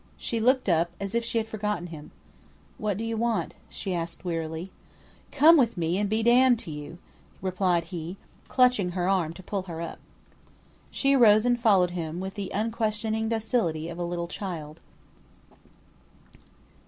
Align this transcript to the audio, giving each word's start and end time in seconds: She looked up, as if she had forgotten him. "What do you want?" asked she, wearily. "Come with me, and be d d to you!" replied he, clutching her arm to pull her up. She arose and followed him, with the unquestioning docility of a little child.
She 0.17 0.39
looked 0.39 0.67
up, 0.67 0.89
as 0.99 1.13
if 1.13 1.23
she 1.23 1.37
had 1.37 1.45
forgotten 1.45 1.85
him. 1.85 2.09
"What 2.79 2.97
do 2.97 3.05
you 3.05 3.15
want?" 3.17 3.53
asked 3.85 4.21
she, 4.23 4.23
wearily. 4.27 4.71
"Come 5.31 5.57
with 5.57 5.77
me, 5.77 5.99
and 5.99 6.09
be 6.09 6.23
d 6.23 6.33
d 6.49 6.55
to 6.55 6.71
you!" 6.71 6.97
replied 7.39 7.83
he, 7.83 8.17
clutching 8.47 8.93
her 8.93 9.07
arm 9.07 9.31
to 9.35 9.43
pull 9.43 9.61
her 9.61 9.79
up. 9.79 9.99
She 10.89 11.13
arose 11.15 11.45
and 11.45 11.59
followed 11.59 11.91
him, 11.91 12.19
with 12.19 12.33
the 12.33 12.49
unquestioning 12.51 13.29
docility 13.29 13.89
of 13.89 13.99
a 13.99 14.03
little 14.03 14.27
child. 14.27 14.81